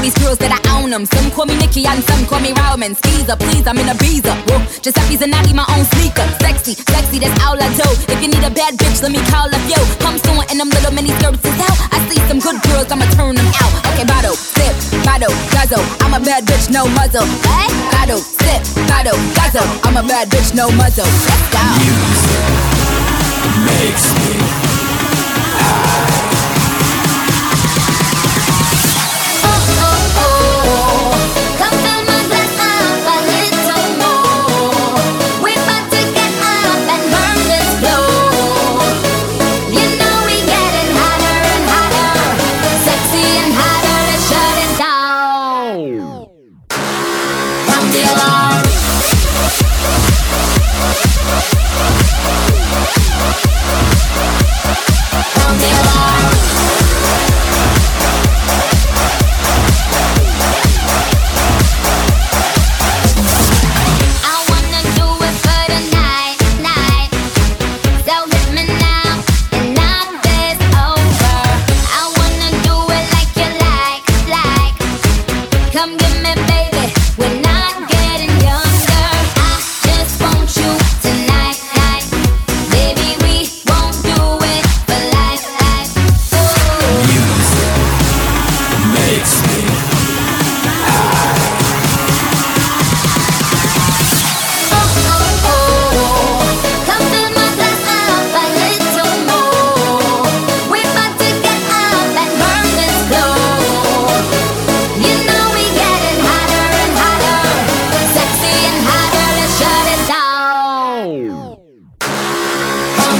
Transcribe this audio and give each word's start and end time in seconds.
Show 0.00 0.08
these 0.08 0.18
girls 0.24 0.38
that 0.40 0.48
I 0.48 0.60
own 0.80 0.88
them. 0.88 1.04
Some 1.04 1.28
call 1.30 1.44
me 1.44 1.60
Nicki 1.60 1.84
and 1.84 2.00
some 2.08 2.24
call 2.24 2.40
me 2.40 2.56
Roman. 2.56 2.96
Skeezer, 2.96 3.36
please, 3.36 3.68
I'm 3.68 3.76
in 3.76 3.84
Ibiza. 3.84 4.32
Whoa, 4.48 4.64
Giuseppe 4.80 5.20
Zanotti 5.20 5.52
my 5.52 5.68
own 5.76 5.84
sneaker. 5.92 6.24
Sexy, 6.40 6.72
sexy, 6.72 7.20
that's 7.20 7.36
all 7.44 7.60
I 7.60 7.68
do. 7.76 7.84
If 8.08 8.16
you 8.24 8.32
need 8.32 8.40
a 8.40 8.48
bad 8.48 8.80
bitch, 8.80 9.04
let 9.04 9.12
me 9.12 9.20
call 9.28 9.52
up 9.52 9.60
yo. 9.68 9.76
Come 10.00 10.16
soon 10.24 10.40
and 10.48 10.56
them 10.56 10.72
little 10.72 10.92
mini 10.96 11.12
skirts 11.20 11.44
is 11.44 11.60
out. 11.60 11.76
I 11.92 12.00
see 12.08 12.16
some 12.32 12.40
good 12.40 12.56
girls, 12.64 12.88
I'ma 12.88 13.04
turn 13.12 13.36
them 13.36 13.44
out. 13.60 13.72
Okay, 13.92 14.08
bottle, 14.08 14.32
sip, 14.32 14.72
bottle, 15.04 15.36
guzzle. 15.52 15.84
I'm 16.00 16.16
a 16.16 16.20
bad 16.24 16.48
bitch, 16.48 16.72
no 16.72 16.88
muzzle. 16.96 17.28
Hey, 17.44 17.68
bottle, 17.92 18.24
sip, 18.24 18.64
bottle, 18.88 19.20
guzzle. 19.36 19.68
I'm 19.84 20.00
a 20.00 20.04
bad 20.08 20.32
bitch, 20.32 20.56
no 20.56 20.72
muzzle. 20.80 21.04
Let's 21.04 21.44
go. 21.52 21.60
Music 21.76 22.48
makes 23.68 24.04
me 24.16 24.59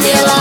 pela 0.01 0.40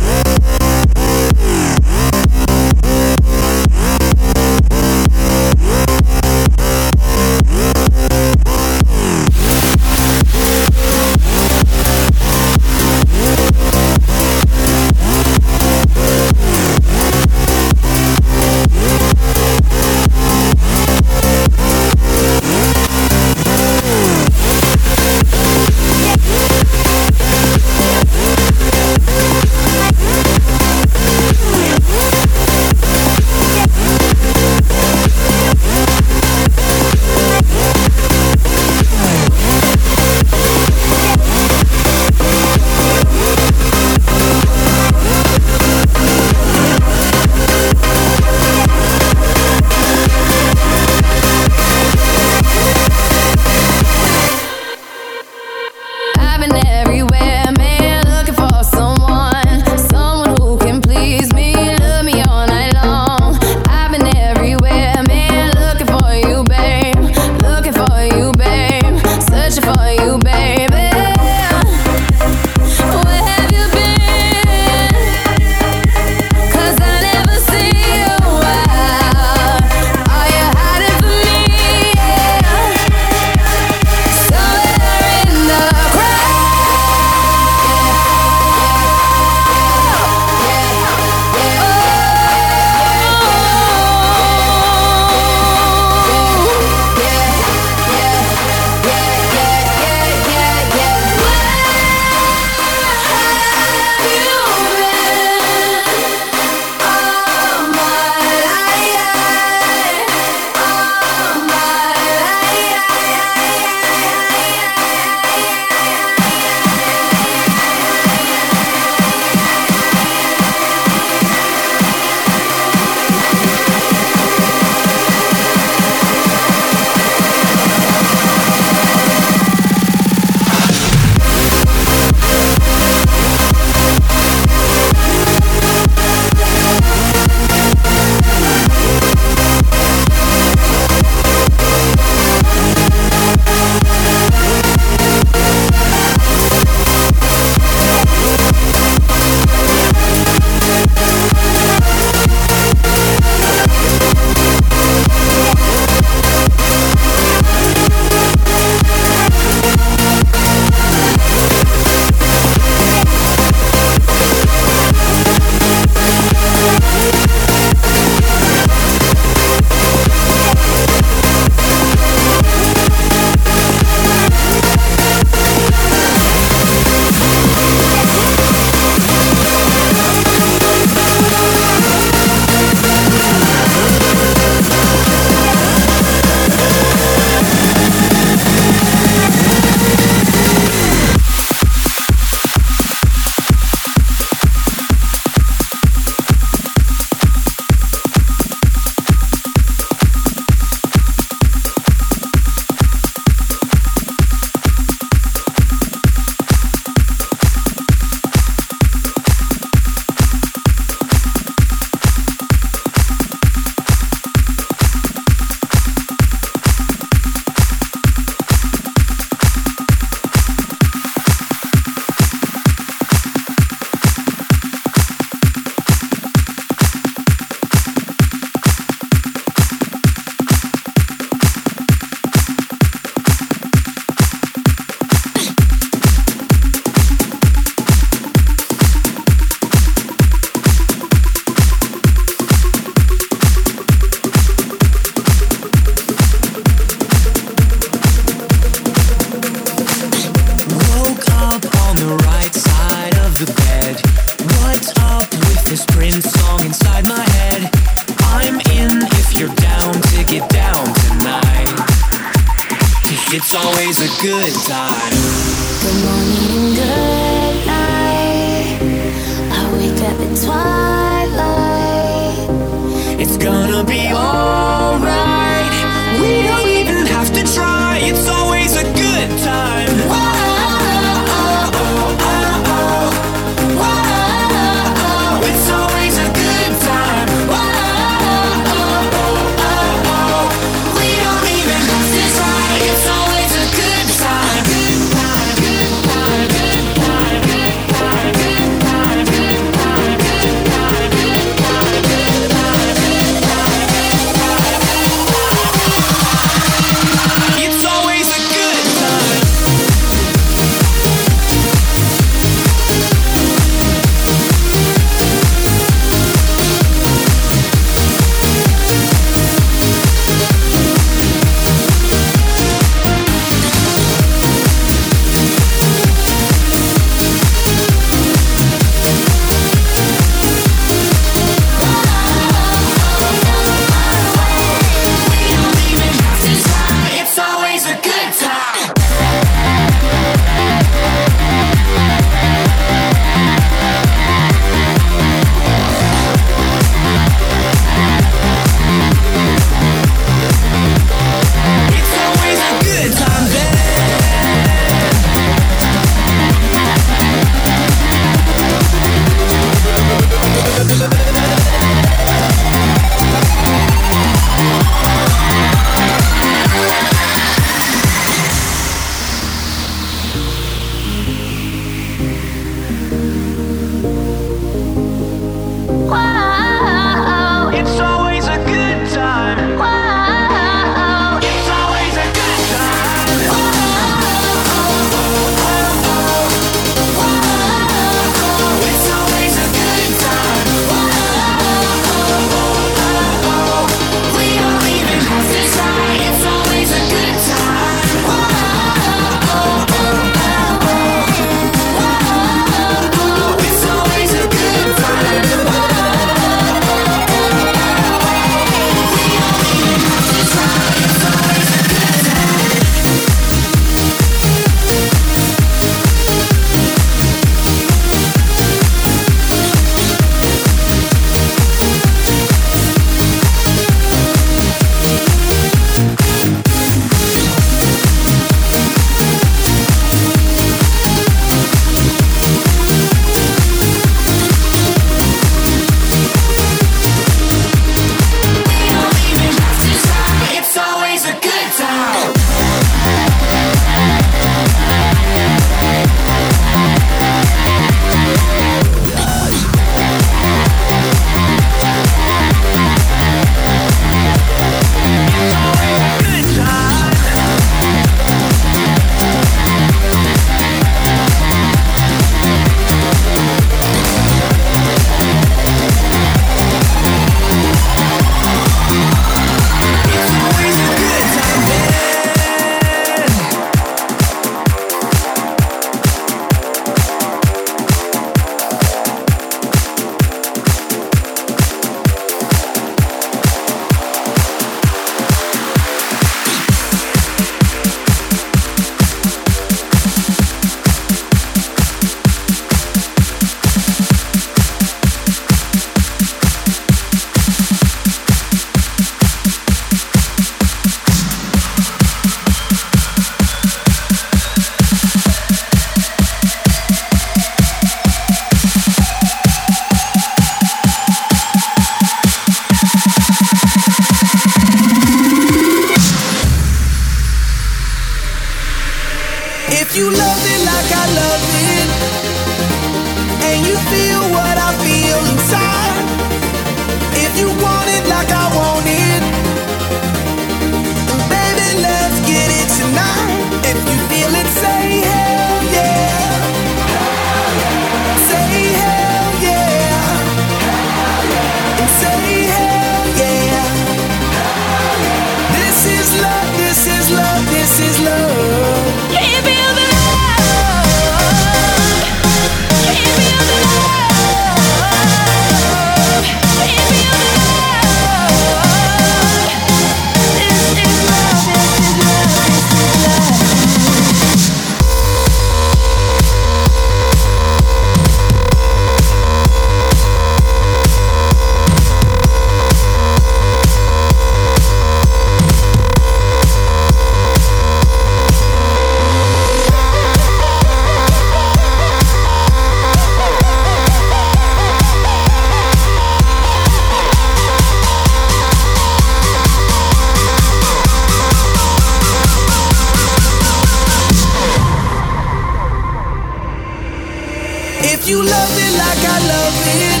If 597.92 598.08
you 598.08 598.22
love 598.22 598.54
it 598.66 598.72
like 598.78 599.02
I 599.02 599.18
love 599.34 599.56
it, 599.82 600.00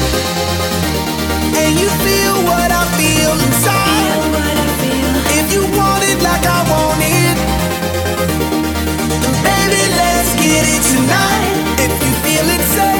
and 1.58 1.72
you 1.76 1.88
feel 2.06 2.36
what 2.46 2.70
I 2.70 2.84
feel 2.96 3.32
inside, 3.32 4.14
I 4.14 4.74
feel. 4.82 5.12
if 5.40 5.52
you 5.52 5.62
want 5.76 6.04
it 6.04 6.22
like 6.22 6.46
I 6.46 6.60
want 6.70 7.02
it, 7.02 7.36
then 9.42 9.68
baby, 9.70 9.82
let's 10.00 10.30
get 10.38 10.64
it 10.74 10.82
tonight. 10.92 11.54
If 11.84 11.92
you 12.06 12.12
feel 12.22 12.46
it, 12.54 12.62
say. 12.74 12.99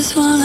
just 0.00 0.16
want 0.16 0.39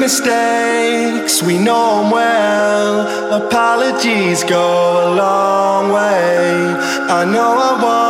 mistakes, 0.00 1.42
we 1.42 1.58
know 1.58 2.02
them 2.02 2.10
well. 2.10 3.44
Apologies 3.44 4.42
go 4.44 4.66
a 5.04 5.14
long 5.14 5.92
way. 5.92 6.64
I 7.18 7.24
know 7.24 7.52
I 7.68 7.82
won't. 7.82 8.09